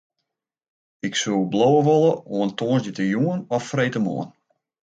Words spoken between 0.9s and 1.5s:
Ik soe